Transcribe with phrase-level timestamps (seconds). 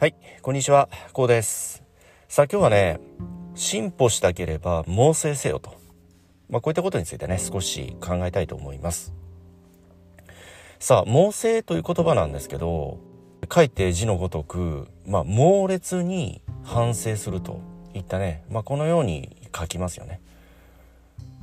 [0.00, 1.82] はい、こんにちは、こうです。
[2.28, 3.00] さあ今日はね、
[3.56, 5.74] 進歩したければ猛省せよと。
[6.48, 9.12] まあこういったことについてね、少し考えたいと思います。
[10.78, 13.00] さあ、猛省という言葉なんですけど、
[13.52, 17.60] 書いて字のごとく、まあ猛烈に反省すると
[17.92, 20.20] いったね、まあこのように書きますよね。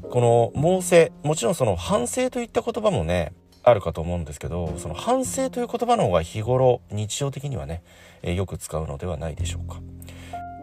[0.00, 3.32] この猛省、もちろんその反省といった言葉もね、
[3.64, 7.82] あるかと思うんですけどその反省という言葉の方が日頃日常的にはね、
[8.22, 9.80] えよく使うのではないでしょうか。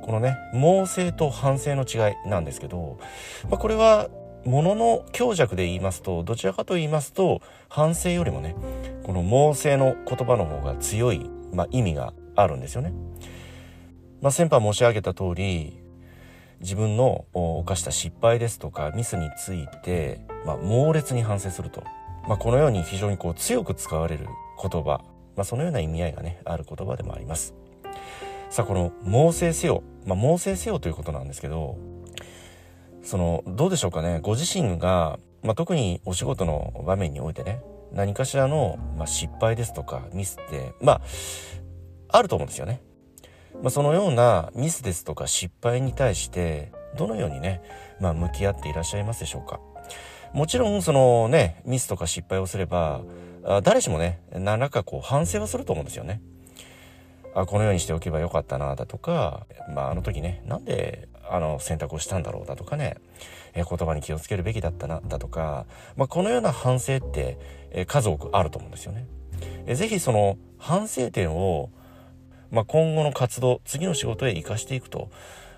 [0.01, 2.99] このね猛省と反省の違いなんですけど、
[3.49, 4.09] まあ、これは
[4.45, 8.55] ものの強弱で言いますとどちらかと言いますと反省よりもね
[9.03, 12.93] この猛省の言葉の方が強い、まあ、意味があるんですよね、
[14.21, 15.77] まあ、先般申し上げた通り
[16.59, 21.83] 自分の犯した失敗ですとかミスについて、まあ、猛烈に反省すると。
[22.27, 24.27] まあ、このように非常にこう強く使われる
[24.61, 25.01] 言葉、
[25.35, 27.53] まあ、そのような意味合いがねある言葉でもあります。
[28.49, 31.77] さあこの猛省せよ、まあ、猛省せよということなんですけど
[33.01, 34.19] そのどうでしょうかね。
[34.21, 37.61] ご自身が、まあ、特にお仕事の場面においてね
[37.93, 41.01] 何かしらの、まあ、失敗ですとかミスってまあ
[42.09, 42.81] あると思うんですよね、
[43.61, 47.61] まあ、そのようなミスですとか失敗に対してどのようにね、
[48.01, 49.61] まあ、向き合っていらっしゃいますでしょうか。
[50.33, 53.01] もちろんそのねミスとか失敗をすれば
[53.63, 56.21] 誰しもね何らかこう反省はすると思うんですよね。
[57.33, 62.97] あこのようにしておけばよかったなだとか、まあ、あの時ねなんであの選択をしたんだろうだとかね、
[63.53, 65.65] え言葉に気をつけるべきだったなだとか、
[65.95, 67.37] まあ、このような反省って、
[67.71, 69.07] え数多くあると思うんですよね。
[69.65, 71.69] えぜひその反省点を、
[72.51, 75.09] まあ、今後の活動次の仕事へ生かしていくと、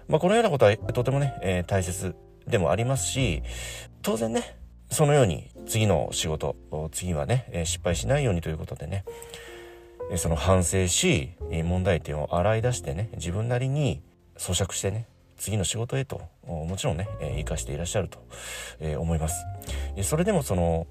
[0.08, 2.16] まあ、このようなことはとてもね、え大切
[2.48, 3.42] でもありますし
[4.04, 4.58] 当然ね
[4.94, 6.56] そのように次の仕事
[6.92, 9.04] 次はねえ失敗しないようにということでね
[10.12, 14.02] えその反省しえ問題点を洗い出してね自分なりに
[14.38, 18.20] 咀嚼してね次の仕事へともちろんねえ生かしていらっしゃると
[18.80, 19.46] え思います。
[20.04, 20.88] それでもその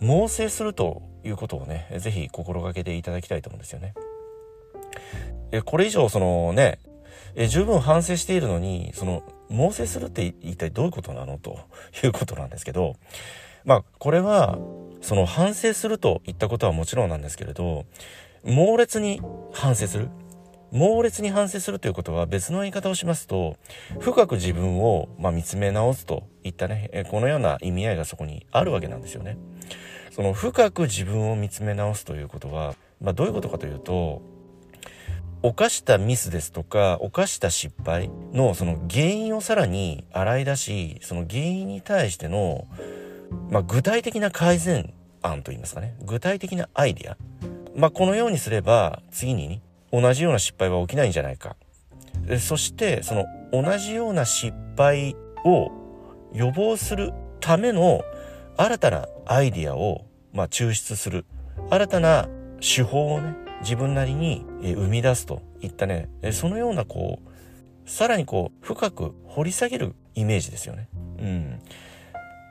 [0.00, 3.94] 猛省するということをねぜひ心がけていただきたいと思うんですよね。
[5.64, 6.78] これ以上そのね
[7.34, 11.38] え十分反省しているのにその猛省するって一体どういうことなの？
[11.38, 11.58] と
[12.02, 12.96] いうことなんですけど
[13.64, 14.58] まあこれは
[15.02, 17.84] その反省するといったことはもちろんなんですけれど
[18.44, 19.20] 猛烈に
[19.52, 20.08] 反省する？
[20.72, 23.56] 猛烈に反省するということは別の言い方をしますと
[23.98, 29.36] 深く自分を、まあ、見つめ直すといったねこのような意味合いがそこにあるわけなんですよね。
[30.12, 34.22] その深く自分を見つめ直すということは、まあ、どういうことかというと
[35.42, 42.66] 犯したミスですとか犯した失敗のその原因をさらに洗い出しその原因に対しての、
[43.50, 44.92] まあ、具体的な改善
[45.22, 47.16] 案といいますかね具体的なアイディア、
[47.74, 49.62] まあ、このようにすれば次にね
[49.92, 51.56] 同じような失敗は起きないんじゃないか。
[52.38, 55.72] そしてその同じような失敗を
[56.32, 58.02] 予防するための
[58.56, 61.24] 新たなアイディアを、まあ、抽出する。
[61.70, 62.28] 新たな
[62.60, 67.30] 手法をね自分なりにえー生み出すといったねえーそのようなこう
[67.90, 70.88] さらにこう深く掘り下げるイメージですよね。
[71.18, 71.60] うん。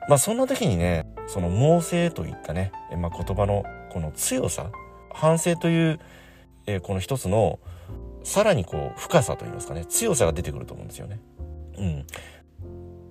[0.08, 4.70] まあそんな時にねその猛省といったね、えーまあ、言葉のこの強さ
[5.12, 6.00] 反省という、
[6.66, 7.58] えーこの一つの
[8.22, 11.20] さらにこう深さといいますかね強さが出てくると思うんですよね。
[11.78, 12.06] うん。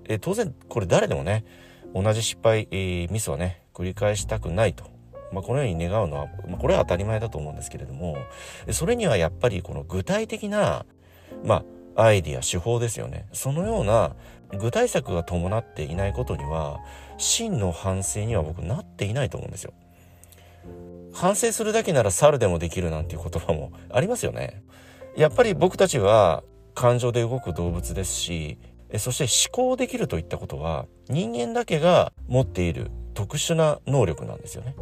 [0.06, 1.46] えー当然これ誰でもね
[1.96, 4.86] 同じ失敗、えーミスはね繰り返したくないと
[5.32, 8.18] まあ、このように願うのは、まあ、これは当たり前だと思うんですけれども
[8.72, 10.86] それにはやっぱりこの具体的な、
[11.44, 11.64] ま
[11.96, 14.16] あ、アイディア手法ですよねそのような
[14.58, 16.80] 具体策が伴っていないことには
[17.18, 19.74] 真の反省には僕なっていないと思うんですよ。
[21.14, 24.64] 反省するだけなら猿でもできるなんていう言葉もありますよね。
[25.16, 26.44] やっぱり僕たちは
[26.76, 28.58] 感情で動く動物ですし
[28.98, 34.76] そして思考できるといったことは人間だけが持っている特殊な能力なんですよね。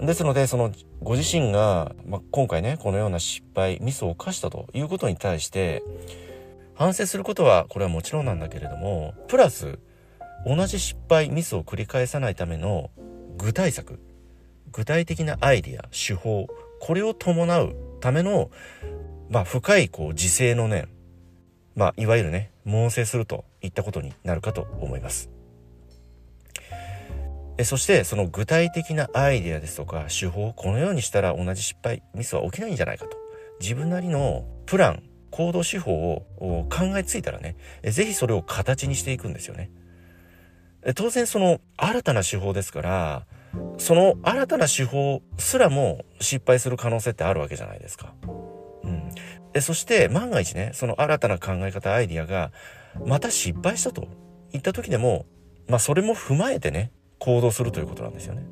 [0.00, 0.72] ですのでその
[1.02, 5.82] ご自身が、まあ、今回ねこのような失敗ミスを犯したということに対して
[6.74, 9.78] 反省することはこれはもちろんなんだけれどもプラス
[10.46, 12.90] 同じ失敗ミスを繰り返さないための
[13.38, 13.98] 具体策
[14.70, 16.46] 具体的なアイディア手法
[16.80, 18.50] これを伴うための、
[19.30, 20.88] まあ、深いこう自制の念
[21.74, 25.35] まあいわゆるね猛省するといったことになるかと思います。
[27.64, 33.16] そしてその具体的なアイデアですとか手法をこのようにしたら同じ失敗ミスは起きないんじゃないかと。
[33.60, 39.70] 自分なりのプラン行動手法を考えついたらねぜひそれを形にしていくんですよね。
[40.94, 43.26] 当然その新たな手法ですから
[43.78, 48.14] その新たな手法すらも失敗する可能性ってあるわけじゃないですか。
[48.84, 48.88] う
[49.58, 49.62] ん。
[49.62, 52.52] そして万が一ね、その新たな考え方、アイディアが、
[53.04, 54.08] また失敗したと
[54.52, 55.26] 言った時でも、
[55.68, 56.92] まあそれも踏まえてね、
[57.26, 58.46] 行動するということなんですよね。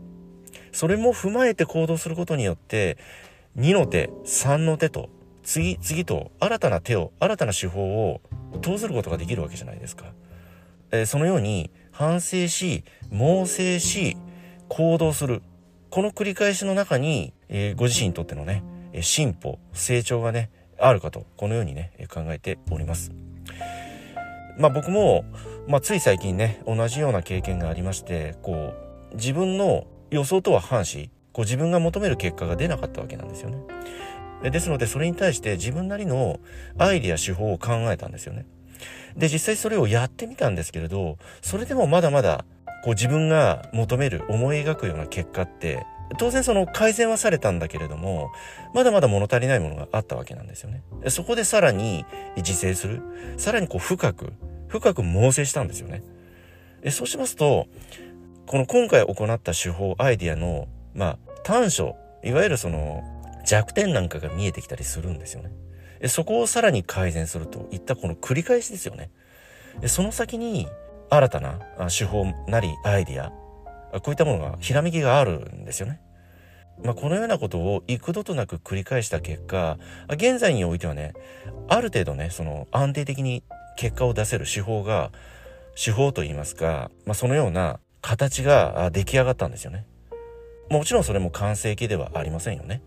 [0.73, 2.99] それも踏まえて行動することによって、
[3.57, 5.11] 2の手、3の手と、
[5.45, 8.21] 次、次と新たな手を、新たな手法を
[8.63, 10.07] 投ずることができるわけじゃないですか。
[10.91, 12.83] えー、そのように反省し、
[13.13, 14.17] 猛省し、
[14.69, 15.43] 行動する。
[15.91, 18.65] この繰り返しの中に、えー、ご自身にとってのね、
[19.03, 20.51] 進歩、成長がね、
[20.81, 23.13] あるかと、このようにね、考えております。
[24.59, 25.25] まあ僕も、
[25.67, 28.75] まあつい最近ね、同じような経験がありまして、こ
[29.13, 33.59] う、自分の予想とは反し、こう自分が求める結果が出なかったわけなんですよね。
[34.51, 36.39] ですので、それに対して自分なりの
[36.79, 38.47] アイディア、手法を考えたんですよね。
[39.17, 42.45] で、実際それをやってみたんですけれど、それでもまだまだ、
[42.85, 45.87] こう自分が求める、思い描くような結果って、
[46.19, 48.31] 当然その改善はされたんだけれども、
[48.75, 50.83] まだまだ物足りないものがあったわけなんですよね。
[51.09, 52.05] そこでさらに
[52.37, 53.03] 自制する。
[53.37, 54.33] さらにこう深く、
[54.69, 56.03] 深く猛省したんですよね。
[56.91, 57.67] そうしますと、
[58.47, 63.03] この今回行った手法、アイディアの、まあ、短所、いわゆるその
[63.45, 65.51] 弱点なんかが見えてきたりするんですよね。
[66.09, 69.11] そこをさらに改善するといったこの繰り返しですよね。
[69.87, 70.69] その先に
[71.11, 71.59] 新たな
[71.97, 73.33] 手法なりアイディア、
[74.01, 76.01] こういったものが、ひらめきがあるんですよね。
[76.83, 81.13] まあ、このようなことを幾度となく繰り返した結果、現在においてはね、
[81.69, 83.45] ある程度ね、その安定的に
[83.77, 85.13] 結果を出せる手法が、
[85.77, 89.87] 手法といいますか、まあ、そのような形が出来上がったんですよね。
[90.71, 92.83] もちろんそれも完成形ではありませんよね。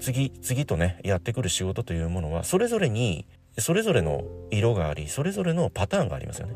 [0.00, 3.26] 次、次とね、やってくる仕事というものは、それぞれに、
[3.58, 6.54] それぞれの色があり、それぞれのパターンがありますよね。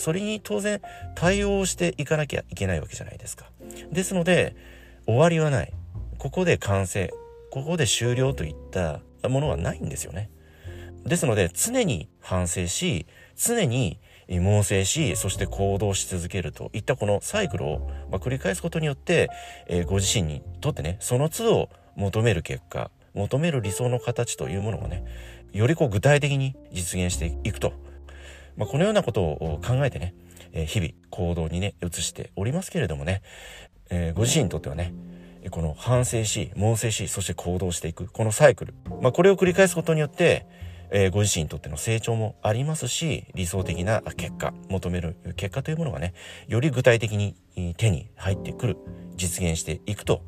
[0.00, 0.80] それに当然
[1.14, 3.46] 対応していかなきゃいけないわけじゃないですか。
[3.92, 4.56] ですので、
[5.06, 5.72] 終わりはない。
[6.18, 7.12] ここで完成。
[7.50, 10.30] ここで終了といったものはないんですよね。
[11.04, 13.06] ですので、常に反省し、
[13.36, 13.98] 常に
[14.28, 19.28] 猛省し、そして行動し続けるといったこのサイクルを、ま繰り返すことによって、
[19.68, 25.04] え、ご自身にとってね、その都度求める結果、求める理想の形というものをね、
[25.52, 27.89] よりこう具体的に実現していくと。
[28.56, 30.14] まあ、このようなことを考えてね、
[30.52, 33.22] え、日々行動にね、移しておりますけれどもね、
[33.90, 34.92] えー、ご自身にとってはね、
[35.50, 38.74] この反省し、猛省し、そして行動していく、このサイクル。
[39.00, 40.46] まあ、これを繰り返すことによって、
[40.90, 46.14] えー、ご自身にとっての成長もありますし、理想的な結果、求める結果というものがね、
[46.48, 47.36] より具体的に
[47.76, 48.76] 手に入ってくる、
[49.16, 50.22] 実現していくと、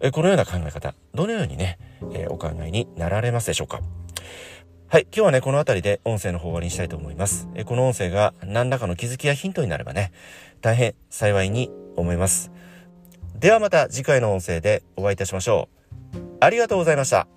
[0.00, 1.78] えー、このような考え方、どのようにね、
[2.12, 3.80] えー、お考えになられますでしょうか？
[4.86, 5.02] はい。
[5.04, 7.48] 今日はね、この辺りで音声の方終わりにしたいと思います。
[7.54, 10.12] えこの音声が何らかの気づきやヒントになればね、
[10.60, 12.52] 大変幸いに思います。
[13.34, 15.68] ではまた次回の音声でお会いいたしましょ
[16.14, 16.18] う。
[16.40, 17.33] ありがとうございました。